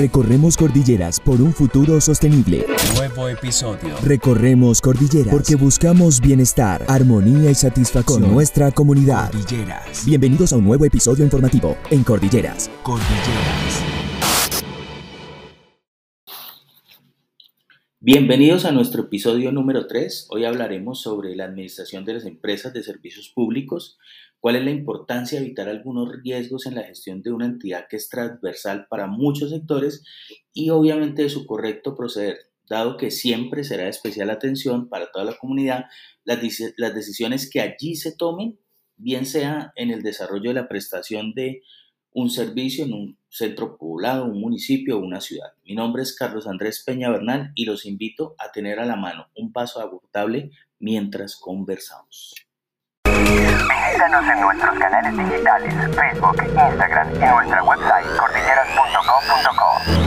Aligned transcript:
Recorremos 0.00 0.56
cordilleras 0.56 1.20
por 1.20 1.42
un 1.42 1.52
futuro 1.52 2.00
sostenible. 2.00 2.64
Nuevo 2.96 3.28
episodio. 3.28 3.94
Recorremos 4.02 4.80
cordilleras 4.80 5.30
porque 5.30 5.56
buscamos 5.56 6.22
bienestar, 6.22 6.82
armonía 6.88 7.50
y 7.50 7.54
satisfacción 7.54 8.22
con 8.22 8.32
nuestra 8.32 8.70
comunidad. 8.70 9.30
Cordilleras. 9.30 10.06
Bienvenidos 10.06 10.54
a 10.54 10.56
un 10.56 10.64
nuevo 10.64 10.86
episodio 10.86 11.22
informativo 11.22 11.76
en 11.90 12.02
Cordilleras. 12.02 12.70
Cordilleras. 12.82 13.99
Bienvenidos 18.02 18.64
a 18.64 18.72
nuestro 18.72 19.02
episodio 19.02 19.52
número 19.52 19.86
3. 19.86 20.28
Hoy 20.30 20.46
hablaremos 20.46 21.02
sobre 21.02 21.36
la 21.36 21.44
administración 21.44 22.06
de 22.06 22.14
las 22.14 22.24
empresas 22.24 22.72
de 22.72 22.82
servicios 22.82 23.28
públicos, 23.28 23.98
cuál 24.38 24.56
es 24.56 24.64
la 24.64 24.70
importancia 24.70 25.38
de 25.38 25.44
evitar 25.44 25.68
algunos 25.68 26.10
riesgos 26.22 26.64
en 26.64 26.76
la 26.76 26.84
gestión 26.84 27.20
de 27.20 27.30
una 27.30 27.44
entidad 27.44 27.88
que 27.90 27.96
es 27.96 28.08
transversal 28.08 28.86
para 28.88 29.06
muchos 29.06 29.50
sectores 29.50 30.02
y 30.54 30.70
obviamente 30.70 31.24
de 31.24 31.28
su 31.28 31.44
correcto 31.44 31.94
proceder, 31.94 32.38
dado 32.70 32.96
que 32.96 33.10
siempre 33.10 33.64
será 33.64 33.82
de 33.82 33.90
especial 33.90 34.30
atención 34.30 34.88
para 34.88 35.12
toda 35.12 35.26
la 35.26 35.36
comunidad 35.36 35.84
las, 36.24 36.38
las 36.78 36.94
decisiones 36.94 37.50
que 37.50 37.60
allí 37.60 37.96
se 37.96 38.16
tomen, 38.16 38.58
bien 38.96 39.26
sea 39.26 39.74
en 39.76 39.90
el 39.90 40.02
desarrollo 40.02 40.48
de 40.48 40.54
la 40.54 40.68
prestación 40.68 41.34
de 41.34 41.60
un 42.12 42.28
servicio 42.28 42.84
en 42.84 42.92
un 42.92 43.18
centro 43.28 43.76
poblado, 43.76 44.24
un 44.24 44.40
municipio 44.40 44.98
o 44.98 45.00
una 45.00 45.20
ciudad. 45.20 45.52
Mi 45.64 45.74
nombre 45.74 46.02
es 46.02 46.16
Carlos 46.16 46.48
Andrés 46.48 46.82
Peña 46.84 47.10
Bernal 47.10 47.52
y 47.54 47.64
los 47.64 47.86
invito 47.86 48.34
a 48.38 48.50
tener 48.50 48.80
a 48.80 48.84
la 48.84 48.96
mano 48.96 49.28
un 49.36 49.52
paso 49.52 49.80
agotable 49.80 50.50
mientras 50.80 51.36
conversamos. 51.36 52.34
Visítanos 53.04 54.24
en 54.28 54.40
nuestros 54.40 54.78
canales 54.78 55.16
digitales, 55.16 55.74
Facebook, 55.94 56.36
Instagram 56.42 57.14
y 57.14 57.18
nuestra 57.18 57.62
website 57.62 58.06
cordilleras.com.co. 58.18 60.00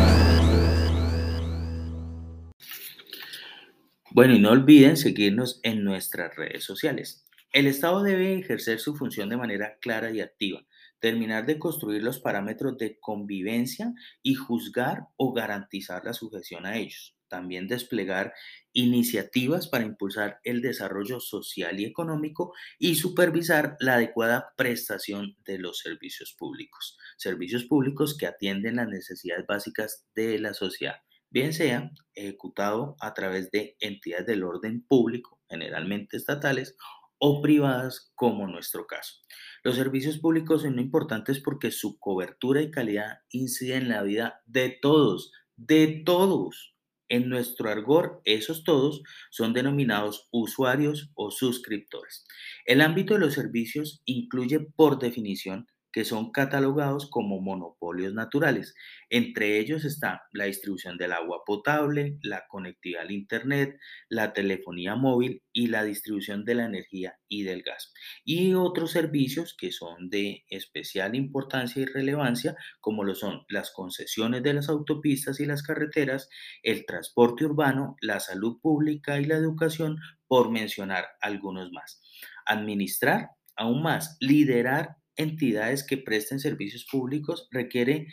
Bueno, 4.11 4.33
y 4.35 4.39
no 4.39 4.51
olviden 4.51 4.97
seguirnos 4.97 5.59
en 5.63 5.83
nuestras 5.83 6.35
redes 6.35 6.63
sociales. 6.63 7.25
El 7.51 7.67
Estado 7.67 8.03
debe 8.03 8.37
ejercer 8.37 8.79
su 8.79 8.95
función 8.95 9.29
de 9.29 9.37
manera 9.37 9.77
clara 9.79 10.11
y 10.11 10.21
activa 10.21 10.63
terminar 11.03 11.45
de 11.45 11.59
construir 11.59 12.01
los 12.01 12.19
parámetros 12.19 12.77
de 12.77 12.97
convivencia 12.97 13.93
y 14.21 14.35
juzgar 14.35 15.09
o 15.17 15.33
garantizar 15.33 16.05
la 16.05 16.13
sujeción 16.13 16.65
a 16.65 16.77
ellos. 16.77 17.17
También 17.27 17.67
desplegar 17.67 18.33
iniciativas 18.71 19.67
para 19.67 19.83
impulsar 19.83 20.39
el 20.45 20.61
desarrollo 20.61 21.19
social 21.19 21.77
y 21.81 21.83
económico 21.83 22.53
y 22.79 22.95
supervisar 22.95 23.75
la 23.81 23.95
adecuada 23.95 24.53
prestación 24.55 25.35
de 25.43 25.59
los 25.59 25.79
servicios 25.79 26.33
públicos. 26.39 26.97
Servicios 27.17 27.65
públicos 27.65 28.17
que 28.17 28.27
atienden 28.27 28.77
las 28.77 28.87
necesidades 28.87 29.45
básicas 29.45 30.05
de 30.15 30.39
la 30.39 30.53
sociedad, 30.53 30.95
bien 31.29 31.51
sea 31.51 31.91
ejecutado 32.15 32.95
a 33.01 33.13
través 33.13 33.51
de 33.51 33.75
entidades 33.81 34.25
del 34.25 34.45
orden 34.45 34.85
público, 34.87 35.41
generalmente 35.49 36.15
estatales, 36.15 36.77
o 37.25 37.41
privadas, 37.41 38.11
como 38.15 38.47
nuestro 38.47 38.85
caso. 38.85 39.15
Los 39.63 39.77
servicios 39.77 40.17
públicos 40.17 40.63
son 40.63 40.77
importantes 40.77 41.39
porque 41.39 41.71
su 41.71 41.97
cobertura 41.97 42.61
y 42.61 42.69
calidad 42.69 43.19
inciden 43.29 43.83
en 43.83 43.89
la 43.89 44.03
vida 44.03 44.43
de 44.45 44.69
todos, 44.69 45.31
de 45.55 46.03
todos. 46.05 46.75
En 47.07 47.29
nuestro 47.29 47.69
argor, 47.69 48.21
esos 48.25 48.65
todos 48.65 49.03
son 49.31 49.53
denominados 49.53 50.27
usuarios 50.31 51.11
o 51.15 51.31
suscriptores. 51.31 52.25
El 52.65 52.81
ámbito 52.81 53.13
de 53.13 53.21
los 53.21 53.35
servicios 53.35 54.01
incluye 54.05 54.59
por 54.59 54.99
definición 54.99 55.67
que 55.93 56.03
son 56.03 56.31
catalogados 56.31 57.09
como 57.09 57.39
monopolios 57.39 58.13
naturales. 58.13 58.73
Entre 59.09 59.59
ellos 59.59 59.85
está 59.85 60.23
la 60.33 60.45
distribución 60.45 60.97
del 60.97 61.13
agua 61.13 61.43
potable, 61.45 62.17
la 62.23 62.45
conectividad 62.49 63.03
al 63.03 63.11
Internet, 63.11 63.77
la 64.09 64.33
telefonía 64.33 64.95
móvil 64.95 65.43
y 65.53 65.67
la 65.67 65.83
distribución 65.83 66.45
de 66.45 66.55
la 66.55 66.65
energía 66.65 67.19
y 67.29 67.43
del 67.43 67.61
gas. 67.61 67.93
Y 68.25 68.55
otros 68.55 68.91
servicios 68.91 69.55
que 69.55 69.71
son 69.71 70.09
de 70.09 70.43
especial 70.49 71.15
importancia 71.15 71.83
y 71.83 71.85
relevancia, 71.85 72.55
como 72.81 73.03
lo 73.03 73.13
son 73.13 73.45
las 73.47 73.71
concesiones 73.71 74.41
de 74.41 74.55
las 74.55 74.69
autopistas 74.69 75.39
y 75.39 75.45
las 75.45 75.61
carreteras, 75.61 76.27
el 76.63 76.87
transporte 76.87 77.45
urbano, 77.45 77.97
la 78.01 78.19
salud 78.19 78.59
pública 78.59 79.19
y 79.19 79.25
la 79.25 79.35
educación, 79.35 79.97
por 80.27 80.49
mencionar 80.49 81.05
algunos 81.21 81.71
más. 81.71 82.01
Administrar 82.47 83.29
aún 83.55 83.83
más, 83.83 84.17
liderar 84.19 84.97
entidades 85.15 85.85
que 85.85 85.97
presten 85.97 86.39
servicios 86.39 86.85
públicos 86.85 87.47
requiere, 87.51 88.07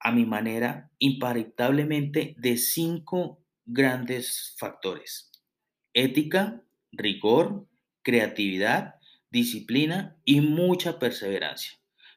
a 0.00 0.12
mi 0.12 0.24
manera, 0.24 0.90
imparentablemente 0.98 2.34
de 2.38 2.56
cinco 2.56 3.42
grandes 3.64 4.54
factores. 4.58 5.30
Ética, 5.94 6.62
rigor, 6.92 7.66
creatividad, 8.02 8.96
disciplina 9.30 10.16
y 10.24 10.40
mucha 10.40 10.98
perseverancia. 10.98 11.72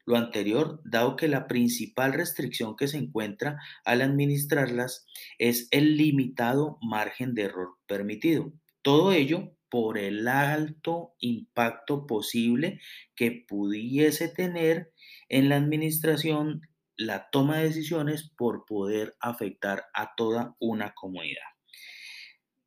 Lo 0.05 0.17
anterior, 0.17 0.81
dado 0.85 1.15
que 1.15 1.27
la 1.27 1.47
principal 1.47 2.13
restricción 2.13 2.75
que 2.75 2.87
se 2.87 2.97
encuentra 2.97 3.59
al 3.85 4.01
administrarlas 4.01 5.05
es 5.37 5.67
el 5.71 5.97
limitado 5.97 6.79
margen 6.81 7.35
de 7.35 7.43
error 7.43 7.77
permitido. 7.87 8.51
Todo 8.81 9.11
ello 9.11 9.55
por 9.69 9.97
el 9.97 10.27
alto 10.27 11.15
impacto 11.19 12.07
posible 12.07 12.79
que 13.15 13.45
pudiese 13.47 14.27
tener 14.29 14.91
en 15.29 15.49
la 15.49 15.57
administración 15.57 16.61
la 16.95 17.29
toma 17.29 17.57
de 17.57 17.65
decisiones 17.65 18.29
por 18.35 18.65
poder 18.65 19.15
afectar 19.21 19.85
a 19.93 20.15
toda 20.15 20.55
una 20.59 20.93
comunidad. 20.93 21.49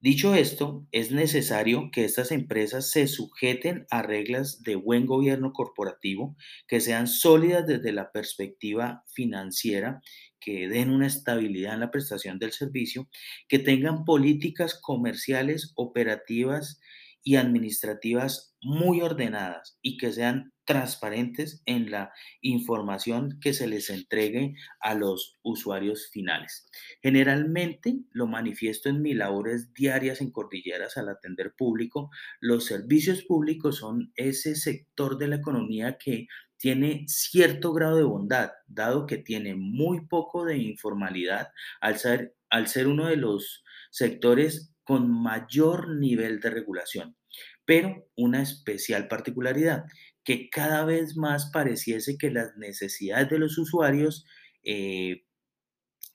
Dicho 0.03 0.35
esto, 0.35 0.85
es 0.91 1.13
necesario 1.13 1.91
que 1.93 2.05
estas 2.05 2.33
empresas 2.33 2.91
se 2.91 3.07
sujeten 3.07 3.87
a 3.89 4.03
reglas 4.03 4.63
de 4.65 4.75
buen 4.75 5.07
gobierno 5.07 5.53
corporativo 5.53 6.35
que 6.67 6.81
sean 6.81 7.07
sólidas 7.07 7.69
desde 7.69 7.93
la 7.93 8.11
perspectiva 8.11 9.05
financiera, 9.07 10.01
que 10.45 10.69
den 10.69 10.91
una 10.91 11.07
estabilidad 11.07 11.75
en 11.75 11.81
la 11.81 11.91
prestación 11.91 12.39
del 12.39 12.53
servicio, 12.53 13.09
que 13.49 13.59
tengan 13.59 14.05
políticas 14.05 14.75
comerciales, 14.75 15.73
operativas 15.77 16.81
y 17.25 17.37
administrativas 17.37 18.55
muy 18.63 19.01
ordenadas 19.01 19.79
y 19.83 19.97
que 19.97 20.13
sean 20.13 20.53
transparentes 20.65 21.63
en 21.67 21.91
la 21.91 22.13
información 22.41 23.39
que 23.41 23.53
se 23.53 23.67
les 23.67 23.91
entregue 23.91 24.55
a 24.81 24.95
los 24.95 25.39
usuarios 25.43 26.09
finales. 26.11 26.69
Generalmente 27.03 27.99
lo 28.13 28.27
manifiesto 28.27 28.89
en 28.89 29.03
mis 29.03 29.17
labores 29.17 29.75
diarias 29.75 30.21
en 30.21 30.31
cordilleras 30.31 30.97
al 30.97 31.09
atender 31.09 31.55
público. 31.57 32.11
Los 32.41 32.67
servicios 32.67 33.25
públicos 33.25 33.77
son 33.79 34.13
ese 34.15 34.55
sector 34.55 35.19
de 35.19 35.29
la 35.29 35.37
economía 35.37 35.99
que 35.99 36.29
tiene 36.57 37.05
cierto 37.09 37.73
grado 37.73 37.97
de 37.97 38.05
bondad, 38.05 38.53
dado 38.69 39.07
que 39.07 39.19
tiene 39.19 39.57
muy 39.57 40.07
poco 40.07 40.45
de 40.45 40.59
informalidad 40.59 41.49
al 41.81 41.99
ser, 41.99 42.37
al 42.51 42.69
ser 42.69 42.87
uno 42.87 43.09
de 43.09 43.17
los 43.17 43.65
sectores 43.91 44.72
con 44.85 45.11
mayor 45.11 45.97
nivel 45.97 46.41
de 46.41 46.51
regulación, 46.51 47.17
pero 47.65 48.09
una 48.17 48.43
especial 48.43 49.09
particularidad, 49.09 49.85
que 50.25 50.51
cada 50.51 50.85
vez 50.85 51.17
más 51.17 51.51
pareciese 51.53 52.19
que 52.19 52.31
las 52.31 52.57
necesidades 52.57 53.29
de 53.31 53.39
los 53.39 53.59
usuarios 53.59 54.27
eh, 54.65 55.25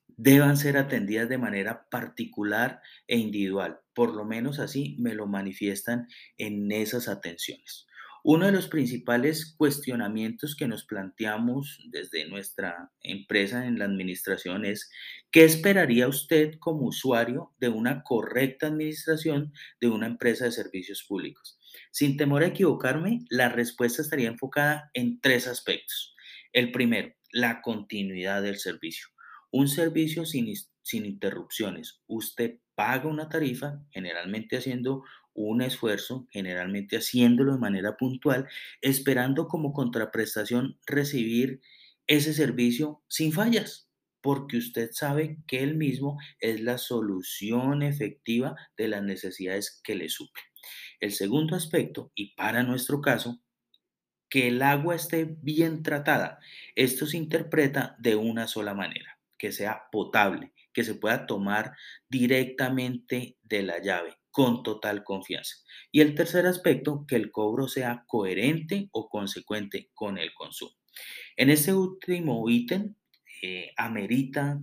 deban 0.08 0.58
ser 0.58 0.78
atendidas 0.78 1.30
de 1.30 1.38
manera 1.38 1.88
particular 1.90 2.82
e 3.08 3.18
individual. 3.18 3.80
Por 3.94 4.16
lo 4.16 4.26
menos 4.26 4.60
así 4.60 4.98
me 5.00 5.14
lo 5.14 5.28
manifiestan 5.28 6.08
en 6.38 6.72
esas 6.72 7.08
atenciones. 7.08 7.87
Uno 8.30 8.46
de 8.46 8.52
los 8.52 8.68
principales 8.68 9.56
cuestionamientos 9.58 10.58
que 10.58 10.68
nos 10.68 10.84
planteamos 10.84 11.80
desde 11.92 12.28
nuestra 12.28 12.92
empresa 13.02 13.66
en 13.66 13.80
la 13.80 13.86
administración 13.86 14.66
es, 14.66 14.92
¿qué 15.32 15.46
esperaría 15.46 16.10
usted 16.10 16.56
como 16.60 16.88
usuario 16.88 17.54
de 17.58 17.70
una 17.70 18.04
correcta 18.04 18.68
administración 18.68 19.54
de 19.80 19.88
una 19.88 20.08
empresa 20.08 20.44
de 20.44 20.52
servicios 20.52 21.06
públicos? 21.08 21.58
Sin 21.92 22.18
temor 22.18 22.44
a 22.44 22.48
equivocarme, 22.48 23.22
la 23.30 23.48
respuesta 23.48 24.02
estaría 24.02 24.28
enfocada 24.28 24.92
en 24.94 25.22
tres 25.22 25.48
aspectos. 25.48 26.14
El 26.52 26.74
primero, 26.74 27.14
la 27.32 27.62
continuidad 27.62 28.42
del 28.42 28.58
servicio. 28.58 29.08
Un 29.52 29.70
servicio 29.70 30.26
sin, 30.26 30.54
sin 30.82 31.06
interrupciones. 31.06 32.02
Usted 32.08 32.60
paga 32.76 33.08
una 33.08 33.30
tarifa, 33.30 33.82
generalmente 33.90 34.58
haciendo 34.58 35.04
un 35.38 35.62
esfuerzo, 35.62 36.28
generalmente 36.32 36.98
haciéndolo 36.98 37.54
de 37.54 37.60
manera 37.60 37.96
puntual, 37.96 38.48
esperando 38.82 39.48
como 39.48 39.72
contraprestación 39.72 40.80
recibir 40.88 41.62
ese 42.08 42.34
servicio 42.34 43.04
sin 43.08 43.32
fallas, 43.32 43.88
porque 44.22 44.58
usted 44.58 44.90
sabe 44.92 45.38
que 45.46 45.62
él 45.62 45.76
mismo 45.76 46.18
es 46.40 46.60
la 46.62 46.80
solución 46.80 47.84
efectiva 47.84 48.56
de 48.76 48.88
las 48.88 49.04
necesidades 49.04 49.80
que 49.84 49.94
le 49.94 50.10
suple. 50.10 50.42
El 51.00 51.12
segundo 51.12 51.56
aspecto, 51.56 52.12
y 52.16 52.34
para 52.34 52.64
nuestro 52.64 53.00
caso, 53.00 53.40
que 54.30 54.48
el 54.48 54.62
agua 54.64 54.96
esté 54.96 55.38
bien 55.42 55.84
tratada. 55.84 56.40
Esto 56.76 57.06
se 57.06 57.16
interpreta 57.16 57.96
de 58.00 58.16
una 58.16 58.48
sola 58.48 58.74
manera 58.74 59.20
que 59.38 59.52
sea 59.52 59.84
potable, 59.92 60.52
que 60.74 60.84
se 60.84 60.96
pueda 60.96 61.28
tomar 61.28 61.74
directamente 62.10 63.38
de 63.44 63.62
la 63.62 63.80
llave 63.80 64.18
con 64.38 64.62
total 64.62 65.04
confianza. 65.04 65.56
Y 65.92 66.02
el 66.02 66.14
tercer 66.14 66.46
aspecto, 66.46 67.06
que 67.08 67.16
el 67.16 67.32
cobro 67.32 67.68
sea 67.68 68.04
coherente 68.06 68.88
o 68.92 69.10
consecuente 69.10 69.90
con 69.96 70.20
el 70.20 70.32
consumo. 70.36 70.74
En 71.38 71.50
este 71.50 71.74
último 71.74 72.48
ítem, 72.48 72.94
eh, 73.42 73.72
amerita 73.78 74.62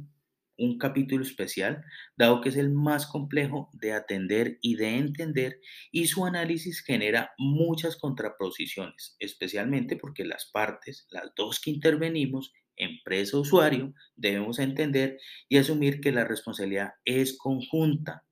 un 0.58 0.78
capítulo 0.78 1.24
especial, 1.24 1.82
dado 2.16 2.40
que 2.40 2.50
es 2.50 2.56
el 2.56 2.70
más 2.70 3.08
complejo 3.08 3.68
de 3.72 3.94
atender 3.94 4.58
y 4.62 4.76
de 4.76 4.96
entender, 4.96 5.60
y 5.90 6.06
su 6.06 6.24
análisis 6.24 6.80
genera 6.84 7.32
muchas 7.36 7.96
contraposiciones, 7.96 9.16
especialmente 9.18 9.96
porque 9.96 10.24
las 10.24 10.52
partes, 10.52 11.08
las 11.10 11.34
dos 11.34 11.58
que 11.58 11.72
intervenimos, 11.72 12.52
empresa-usuario, 12.76 13.92
debemos 14.14 14.60
entender 14.60 15.18
y 15.48 15.56
asumir 15.56 16.00
que 16.00 16.12
la 16.12 16.24
responsabilidad 16.24 16.92
es 17.04 17.36
conjunta. 17.36 18.24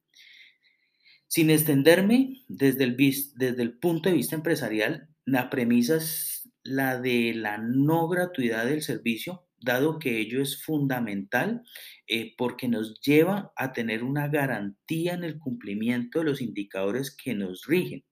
Sin 1.35 1.49
extenderme 1.49 2.45
desde 2.47 2.85
el, 2.85 3.79
punto 3.79 4.11
de 4.11 4.15
vista 4.15 4.37
empresarial, 4.37 5.09
la 5.25 5.49
premisa 5.49 5.97
es 5.97 6.47
la 6.63 7.01
de 7.01 7.33
la 7.33 7.57
no 7.57 8.07
gratuidad 8.07 8.67
del 8.67 8.83
servicio 8.83 9.47
dado 9.59 9.99
que 9.99 10.19
ello 10.19 10.43
es 10.43 10.63
fundamental 10.63 11.63
eh, 12.07 12.35
porque 12.37 12.69
nos 12.69 13.01
lleva 13.01 13.51
a 13.57 13.73
tener 13.73 14.05
una 14.05 14.29
garantía 14.29 15.15
en 15.15 15.25
el 15.25 15.39
cumplimiento 15.39 16.19
de 16.19 16.27
los 16.27 16.43
indicadores 16.43 17.17
que 17.17 17.35
nos 17.35 17.65
rigen. 17.65 18.05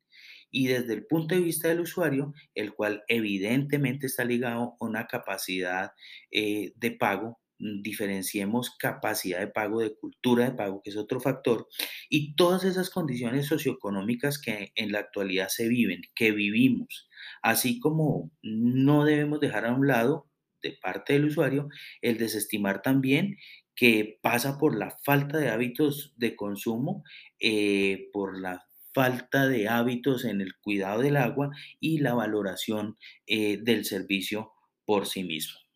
Y 0.51 0.69
desde 0.69 0.95
el 0.95 1.05
punto 1.05 1.35
de 1.35 1.43
vista 1.43 1.69
del 1.69 1.81
usuario, 1.81 2.33
el 2.55 2.73
cual 2.73 3.03
evidentemente 3.07 4.07
está 4.07 4.25
ligado 4.25 4.79
a 4.81 4.85
una 4.87 5.07
capacidad 5.07 5.93
eh, 6.31 6.73
de 6.75 6.91
pago, 6.93 7.39
diferenciemos 7.83 8.77
capacidad 8.77 9.41
de 9.41 9.49
pago 9.49 9.81
de 9.81 9.95
cultura 9.95 10.45
de 10.47 10.53
pago, 10.57 10.81
que 10.83 10.91
es 10.91 10.97
otro 10.97 11.21
factor, 11.21 11.69
y 12.09 12.35
todas 12.35 12.65
esas 12.65 12.91
condiciones 12.91 13.47
socioeconómicas 13.47 14.41
que 14.41 14.73
en 14.75 14.93
la 14.93 15.01
actualidad 15.01 15.49
se 15.49 15.69
viven, 15.69 16.03
que 16.15 16.33
vivimos, 16.33 17.09
así 17.43 17.79
como 17.81 18.31
no 18.43 19.05
debemos 19.05 19.41
dejar 19.41 19.67
a 19.67 19.75
un 19.75 19.87
lado 19.87 20.29
de 20.63 20.79
parte 20.83 21.15
del 21.15 21.27
usuario, 21.27 21.69
el 22.03 22.19
desestimar 22.19 22.83
también 22.83 23.37
que 23.75 24.19
pasa 24.21 24.59
por 24.59 24.77
la 24.77 24.97
falta 25.05 25.39
de 25.39 25.49
hábitos 25.49 26.13
de 26.17 26.37
consumo, 26.37 27.03
eh, 27.39 28.11
por 28.13 28.39
la 28.39 28.67
falta 28.93 29.49
de 29.49 29.69
hábitos 29.69 30.25
en 30.25 30.41
el 30.41 30.55
cuidado 30.61 31.01
del 31.01 31.17
agua 31.17 31.51
y 31.79 31.99
la 31.99 32.15
valoración 32.15 32.99
eh, 33.27 33.59
del 33.63 33.85
servicio 33.85 34.53
por 34.85 35.07
sí 35.07 35.25
mismo. 35.25 35.70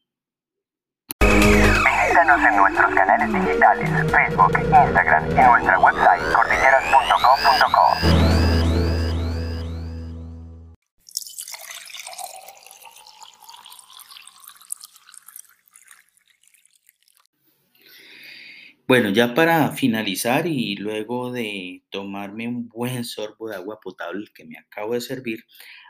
Visítanos 2.15 2.47
en 2.49 2.57
nuestros 2.57 2.95
canales 2.95 3.27
digitales, 3.33 3.91
Facebook, 4.13 4.53
Instagram 4.57 5.31
y 5.33 5.35
nuestra 5.35 5.81
website 5.81 6.23
cordilleras.com.co. 6.33 7.81
Bueno, 18.87 19.09
ya 19.09 19.35
para 19.35 19.73
finalizar 19.73 20.47
y 20.47 20.77
luego 20.77 21.33
de 21.33 21.83
tomarme 21.91 22.47
un 22.47 22.69
buen 22.69 23.03
sorbo 23.03 23.49
de 23.49 23.57
agua 23.57 23.81
potable 23.83 24.29
que 24.33 24.45
me 24.45 24.57
acabo 24.57 24.95
de 24.95 25.01
servir, 25.01 25.47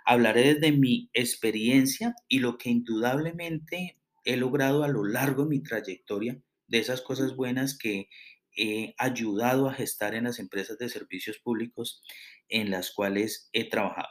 hablaré 0.06 0.54
desde 0.54 0.72
mi 0.72 1.10
experiencia 1.12 2.14
y 2.28 2.38
lo 2.38 2.56
que 2.56 2.70
indudablemente 2.70 3.98
he 4.24 4.36
logrado 4.36 4.84
a 4.84 4.88
lo 4.88 5.04
largo 5.04 5.44
de 5.44 5.50
mi 5.50 5.62
trayectoria, 5.62 6.40
de 6.66 6.78
esas 6.78 7.02
cosas 7.02 7.36
buenas 7.36 7.76
que 7.78 8.08
he 8.56 8.94
ayudado 8.98 9.68
a 9.68 9.74
gestar 9.74 10.14
en 10.14 10.24
las 10.24 10.38
empresas 10.38 10.78
de 10.78 10.88
servicios 10.88 11.38
públicos 11.38 12.02
en 12.48 12.70
las 12.70 12.92
cuales 12.92 13.48
he 13.52 13.68
trabajado. 13.68 14.08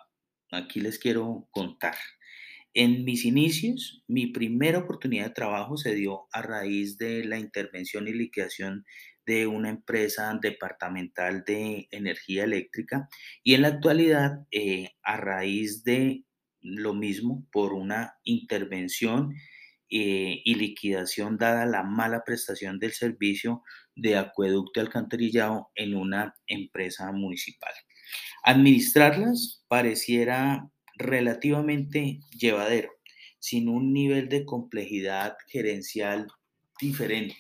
Aquí 0.52 0.82
les 0.82 1.00
quiero 1.00 1.48
contar. 1.52 1.96
En 2.76 3.06
mis 3.06 3.26
inicios, 3.26 4.04
mi 4.08 4.28
primera 4.28 4.80
oportunidad 4.80 5.26
de 5.26 5.34
trabajo 5.34 5.78
se 5.78 5.94
dio 5.94 6.28
a 6.32 6.42
raíz 6.42 6.98
de 6.98 7.24
la 7.24 7.38
intervención 7.38 8.08
y 8.08 8.14
liquidación 8.14 8.84
de 9.26 9.48
una 9.48 9.70
empresa 9.70 10.38
departamental 10.42 11.44
de 11.46 11.88
energía 11.92 12.44
eléctrica 12.44 13.08
y 13.44 13.54
en 13.54 13.62
la 13.62 13.70
actualidad 13.70 14.40
eh, 14.52 14.90
a 15.04 15.18
raíz 15.18 15.84
de 15.84 16.26
lo 16.62 16.94
mismo 16.94 17.48
por 17.52 17.74
una 17.74 18.16
intervención 18.24 19.34
eh, 19.96 20.42
y 20.44 20.56
liquidación 20.56 21.38
dada 21.38 21.68
la 21.68 21.84
mala 21.84 22.24
prestación 22.24 22.80
del 22.80 22.94
servicio 22.94 23.62
de 23.96 24.18
acueducto 24.18 24.80
y 24.80 24.82
alcantarillado 24.82 25.70
en 25.76 25.94
una 25.94 26.34
empresa 26.48 27.12
municipal. 27.12 27.72
Administrarlas 28.44 29.64
pareciera 29.68 30.68
relativamente 30.96 32.22
llevadero, 32.32 32.90
sin 33.38 33.70
un 33.70 33.94
nivel 33.94 34.30
de 34.30 34.46
complejidad 34.46 35.38
gerencial 35.48 36.28
diferente, 36.82 37.38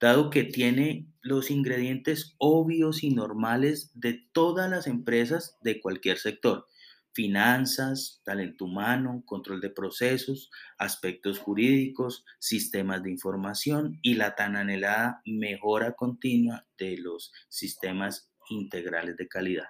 dado 0.00 0.30
que 0.30 0.42
tiene 0.42 1.06
los 1.20 1.52
ingredientes 1.52 2.34
obvios 2.38 3.04
y 3.04 3.10
normales 3.10 3.92
de 3.94 4.26
todas 4.32 4.68
las 4.68 4.88
empresas 4.88 5.56
de 5.60 5.80
cualquier 5.80 6.18
sector. 6.18 6.66
Finanzas, 7.16 8.20
talento 8.26 8.66
humano, 8.66 9.22
control 9.24 9.62
de 9.62 9.70
procesos, 9.70 10.50
aspectos 10.76 11.38
jurídicos, 11.38 12.26
sistemas 12.38 13.02
de 13.02 13.10
información 13.10 13.98
y 14.02 14.16
la 14.16 14.34
tan 14.34 14.54
anhelada 14.54 15.22
mejora 15.24 15.94
continua 15.94 16.66
de 16.76 16.98
los 16.98 17.32
sistemas 17.48 18.30
integrales 18.50 19.16
de 19.16 19.28
calidad. 19.28 19.64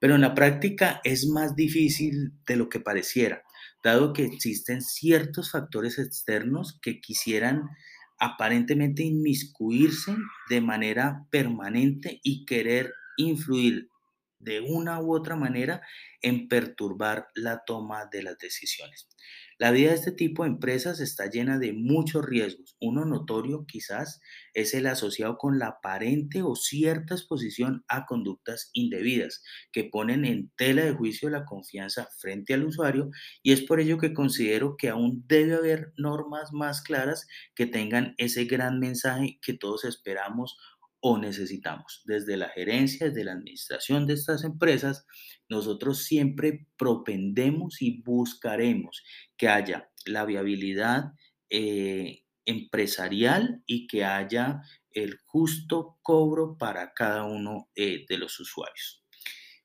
Pero 0.00 0.16
en 0.16 0.22
la 0.22 0.34
práctica 0.34 1.00
es 1.04 1.28
más 1.28 1.54
difícil 1.54 2.32
de 2.44 2.56
lo 2.56 2.68
que 2.68 2.80
pareciera, 2.80 3.44
dado 3.84 4.12
que 4.12 4.24
existen 4.24 4.82
ciertos 4.82 5.52
factores 5.52 6.00
externos 6.00 6.80
que 6.82 7.00
quisieran 7.00 7.68
aparentemente 8.18 9.04
inmiscuirse 9.04 10.16
de 10.50 10.60
manera 10.60 11.24
permanente 11.30 12.18
y 12.24 12.44
querer 12.46 12.92
influir 13.16 13.90
de 14.44 14.60
una 14.60 15.00
u 15.00 15.14
otra 15.14 15.36
manera 15.36 15.82
en 16.20 16.48
perturbar 16.48 17.28
la 17.34 17.64
toma 17.66 18.06
de 18.10 18.22
las 18.22 18.38
decisiones. 18.38 19.08
La 19.56 19.70
vida 19.70 19.90
de 19.90 19.94
este 19.94 20.10
tipo 20.10 20.42
de 20.42 20.50
empresas 20.50 20.98
está 20.98 21.30
llena 21.30 21.58
de 21.58 21.72
muchos 21.72 22.24
riesgos. 22.24 22.76
Uno 22.80 23.04
notorio 23.04 23.66
quizás 23.66 24.20
es 24.52 24.74
el 24.74 24.86
asociado 24.86 25.38
con 25.38 25.58
la 25.60 25.68
aparente 25.68 26.42
o 26.42 26.56
cierta 26.56 27.14
exposición 27.14 27.84
a 27.86 28.04
conductas 28.04 28.70
indebidas 28.72 29.42
que 29.70 29.84
ponen 29.84 30.24
en 30.24 30.50
tela 30.56 30.84
de 30.84 30.92
juicio 30.92 31.30
la 31.30 31.44
confianza 31.44 32.08
frente 32.18 32.52
al 32.54 32.64
usuario 32.64 33.10
y 33.42 33.52
es 33.52 33.62
por 33.62 33.78
ello 33.78 33.98
que 33.98 34.12
considero 34.12 34.76
que 34.76 34.88
aún 34.88 35.24
debe 35.28 35.54
haber 35.54 35.92
normas 35.96 36.52
más 36.52 36.82
claras 36.82 37.26
que 37.54 37.66
tengan 37.66 38.14
ese 38.18 38.46
gran 38.46 38.80
mensaje 38.80 39.38
que 39.40 39.54
todos 39.54 39.84
esperamos 39.84 40.56
o 41.06 41.18
necesitamos. 41.18 42.00
Desde 42.06 42.38
la 42.38 42.48
gerencia, 42.48 43.06
desde 43.06 43.24
la 43.24 43.32
administración 43.32 44.06
de 44.06 44.14
estas 44.14 44.42
empresas, 44.42 45.04
nosotros 45.50 46.04
siempre 46.04 46.66
propendemos 46.78 47.82
y 47.82 48.00
buscaremos 48.00 49.02
que 49.36 49.48
haya 49.48 49.90
la 50.06 50.24
viabilidad 50.24 51.12
eh, 51.50 52.22
empresarial 52.46 53.62
y 53.66 53.86
que 53.86 54.06
haya 54.06 54.62
el 54.92 55.18
justo 55.26 55.98
cobro 56.00 56.56
para 56.56 56.94
cada 56.94 57.24
uno 57.24 57.68
eh, 57.74 58.06
de 58.08 58.16
los 58.16 58.40
usuarios. 58.40 59.03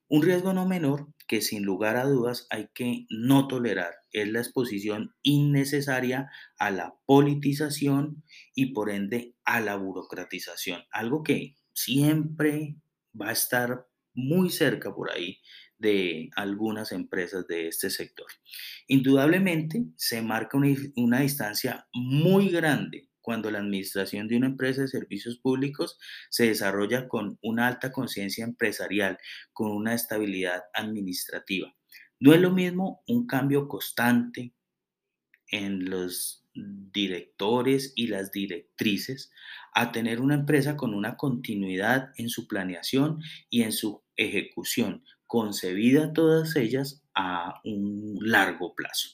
Un 0.10 0.24
riesgo 0.24 0.54
no 0.54 0.66
menor 0.66 1.08
que 1.28 1.42
sin 1.42 1.64
lugar 1.64 1.96
a 1.96 2.06
dudas 2.06 2.48
hay 2.50 2.70
que 2.74 3.06
no 3.10 3.48
tolerar 3.48 3.94
es 4.12 4.28
la 4.28 4.40
exposición 4.40 5.14
innecesaria 5.22 6.32
a 6.58 6.72
la 6.72 6.96
politización 7.06 8.24
y 8.56 8.74
por 8.74 8.90
ende 8.90 9.36
a 9.46 9.62
la 9.62 9.76
burocratización, 9.76 10.82
algo 10.92 11.22
que 11.22 11.56
siempre 11.74 12.76
va 13.20 13.30
a 13.30 13.34
estar 13.34 13.86
muy 14.16 14.50
cerca 14.50 14.94
por 14.94 15.12
ahí 15.12 15.40
de 15.78 16.30
algunas 16.36 16.92
empresas 16.92 17.48
de 17.48 17.68
este 17.68 17.90
sector. 17.90 18.28
Indudablemente 18.88 19.86
se 19.96 20.22
marca 20.22 20.58
una, 20.58 21.20
distancia 21.20 21.88
muy 21.94 22.50
grande 22.50 23.09
cuando 23.30 23.52
la 23.52 23.60
administración 23.60 24.28
de 24.28 24.38
una 24.38 24.48
empresa 24.48 24.82
de 24.82 24.88
servicios 24.88 25.38
públicos 25.38 26.00
se 26.32 26.48
desarrolla 26.48 27.08
con 27.08 27.38
una 27.44 27.68
alta 27.68 27.92
conciencia 27.92 28.44
empresarial, 28.44 29.20
con 29.54 29.70
una 29.70 29.94
estabilidad 29.94 30.64
administrativa. 30.74 31.72
No 32.20 32.34
es 32.34 32.42
lo 32.42 32.50
mismo 32.50 33.04
un 33.06 33.28
cambio 33.28 33.68
constante 33.68 34.56
en 35.52 35.92
los 35.92 36.44
directores 36.56 37.94
y 37.96 38.08
las 38.08 38.32
directrices 38.32 39.32
a 39.76 39.92
tener 39.92 40.22
una 40.22 40.34
empresa 40.34 40.76
con 40.76 40.96
una 40.96 41.16
continuidad 41.16 42.10
en 42.18 42.30
su 42.30 42.48
planeación 42.48 43.22
y 43.48 43.62
en 43.62 43.74
su 43.74 44.04
ejecución, 44.16 45.04
concebida 45.28 46.14
todas 46.14 46.56
ellas 46.56 47.04
a 47.14 47.62
un 47.64 48.18
largo 48.22 48.74
plazo. 48.74 49.10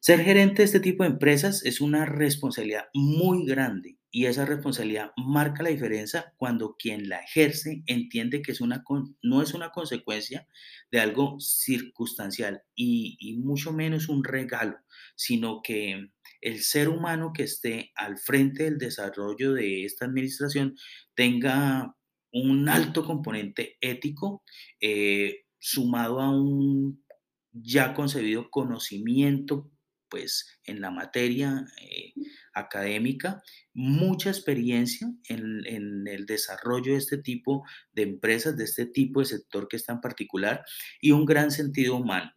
Ser 0.00 0.20
gerente 0.20 0.58
de 0.58 0.64
este 0.64 0.80
tipo 0.80 1.02
de 1.02 1.10
empresas 1.10 1.64
es 1.64 1.80
una 1.80 2.04
responsabilidad 2.04 2.84
muy 2.94 3.44
grande 3.44 3.98
y 4.16 4.26
esa 4.26 4.46
responsabilidad 4.46 5.10
marca 5.16 5.62
la 5.62 5.68
diferencia 5.68 6.32
cuando 6.38 6.76
quien 6.78 7.08
la 7.08 7.18
ejerce 7.20 7.82
entiende 7.86 8.40
que 8.40 8.52
es 8.52 8.62
una 8.62 8.82
no 9.22 9.42
es 9.42 9.52
una 9.52 9.70
consecuencia 9.70 10.46
de 10.90 11.00
algo 11.00 11.38
circunstancial 11.38 12.62
y, 12.74 13.36
mucho 13.42 13.72
menos 13.72 14.08
un 14.08 14.24
regalo, 14.24 14.78
sino 15.16 15.60
que 15.62 16.12
el 16.40 16.60
ser 16.62 16.88
humano 16.88 17.32
que 17.34 17.42
esté 17.42 17.92
al 17.94 18.16
frente 18.16 18.64
del 18.64 18.78
desarrollo 18.78 19.52
de 19.52 19.84
esta 19.84 20.06
administración 20.06 20.76
tenga 21.14 21.94
un 22.32 22.68
alto 22.68 23.04
componente 23.04 23.76
ético 23.80 24.42
eh, 24.80 25.44
sumado 25.58 26.20
a 26.20 26.30
un 26.30 27.04
ya 27.52 27.92
concebido 27.92 28.50
conocimiento 28.50 29.70
pues 30.08 30.58
en 30.64 30.80
la 30.80 30.90
materia 30.90 31.64
eh, 31.80 32.12
académica, 32.54 33.42
mucha 33.74 34.30
experiencia 34.30 35.08
en, 35.28 35.66
en, 35.66 36.06
el 36.08 36.26
desarrollo 36.26 36.92
de 36.92 36.98
este 36.98 37.18
tipo 37.18 37.64
de 37.92 38.02
empresas, 38.02 38.56
de 38.56 38.64
este 38.64 38.86
tipo 38.86 39.20
de 39.20 39.26
sector 39.26 39.68
que 39.68 39.76
está 39.76 39.92
en 39.92 40.00
particular, 40.00 40.64
y 41.00 41.12
un 41.12 41.24
gran 41.24 41.50
sentido 41.50 41.96
humano. 41.96 42.32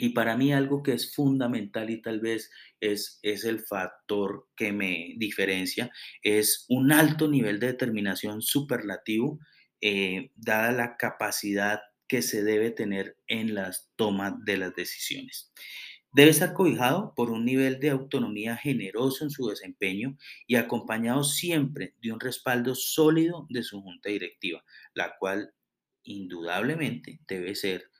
Y 0.00 0.10
para 0.10 0.34
mí 0.34 0.50
algo 0.50 0.82
que 0.82 0.94
es 0.94 1.14
fundamental 1.14 1.90
y 1.90 2.00
tal 2.00 2.20
vez 2.20 2.50
es, 2.80 3.18
es 3.22 3.44
el 3.44 3.60
factor 3.60 4.48
que 4.56 4.72
me 4.72 5.14
diferencia, 5.18 5.90
es 6.22 6.64
un 6.70 6.90
alto 6.90 7.28
nivel 7.28 7.60
de 7.60 7.66
determinación 7.66 8.40
superlativo, 8.40 9.38
eh, 9.82 10.30
dada 10.36 10.72
la 10.72 10.96
capacidad 10.96 11.80
que 12.08 12.22
se 12.22 12.42
debe 12.42 12.70
tener 12.70 13.18
en 13.28 13.54
las 13.54 13.90
tomas 13.96 14.32
de 14.44 14.56
las 14.56 14.74
decisiones. 14.74 15.52
Debe 16.12 16.30
estar 16.30 16.54
cobijado 16.54 17.14
por 17.14 17.30
un 17.30 17.44
nivel 17.44 17.78
de 17.78 17.90
autonomía 17.90 18.56
generoso 18.56 19.24
en 19.24 19.30
su 19.30 19.48
desempeño 19.48 20.16
y 20.46 20.56
acompañado 20.56 21.22
siempre 21.22 21.94
de 22.02 22.12
un 22.12 22.20
respaldo 22.20 22.74
sólido 22.74 23.46
de 23.48 23.62
su 23.62 23.80
junta 23.80 24.08
directiva, 24.08 24.64
la 24.92 25.16
cual 25.18 25.54
indudablemente 26.02 27.20
debe 27.28 27.54
ser 27.54 27.90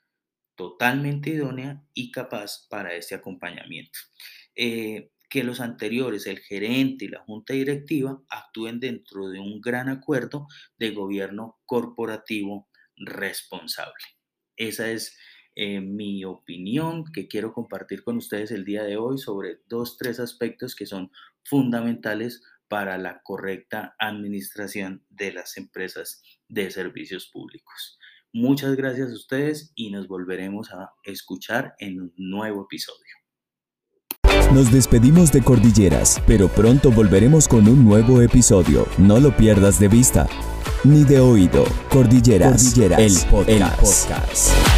totalmente 0.56 1.30
idónea 1.30 1.82
y 1.94 2.10
capaz 2.10 2.66
para 2.68 2.94
este 2.94 3.14
acompañamiento. 3.14 3.98
Eh, 4.56 5.10
que 5.30 5.44
los 5.44 5.60
anteriores, 5.60 6.26
el 6.26 6.40
gerente 6.40 7.04
y 7.04 7.08
la 7.08 7.20
junta 7.20 7.54
directiva, 7.54 8.20
actúen 8.28 8.80
dentro 8.80 9.28
de 9.28 9.38
un 9.38 9.60
gran 9.60 9.88
acuerdo 9.88 10.48
de 10.76 10.90
gobierno 10.90 11.60
corporativo 11.64 12.68
responsable. 12.96 14.04
Esa 14.56 14.90
es 14.90 15.16
eh, 15.54 15.80
mi 15.80 16.24
opinión 16.24 17.04
que 17.12 17.28
quiero 17.28 17.52
compartir 17.52 18.02
con 18.02 18.16
ustedes 18.16 18.50
el 18.50 18.64
día 18.64 18.84
de 18.84 18.96
hoy 18.96 19.18
sobre 19.18 19.60
dos, 19.68 19.96
tres 19.96 20.20
aspectos 20.20 20.74
que 20.74 20.86
son 20.86 21.10
fundamentales 21.44 22.42
para 22.68 22.98
la 22.98 23.20
correcta 23.22 23.94
administración 23.98 25.04
de 25.08 25.32
las 25.32 25.56
empresas 25.56 26.22
de 26.48 26.70
servicios 26.70 27.28
públicos. 27.32 27.98
Muchas 28.32 28.76
gracias 28.76 29.10
a 29.10 29.14
ustedes 29.14 29.72
y 29.74 29.90
nos 29.90 30.06
volveremos 30.06 30.72
a 30.72 30.92
escuchar 31.02 31.74
en 31.78 32.00
un 32.00 32.12
nuevo 32.16 32.64
episodio. 32.64 33.14
Nos 34.54 34.72
despedimos 34.72 35.32
de 35.32 35.42
Cordilleras, 35.42 36.22
pero 36.26 36.48
pronto 36.48 36.90
volveremos 36.90 37.48
con 37.48 37.68
un 37.68 37.84
nuevo 37.84 38.20
episodio. 38.22 38.86
No 38.98 39.18
lo 39.18 39.36
pierdas 39.36 39.80
de 39.80 39.88
vista 39.88 40.28
ni 40.84 41.04
de 41.04 41.20
oído. 41.20 41.64
Cordilleras, 41.90 42.76
el 42.78 43.14
podcast. 43.30 44.69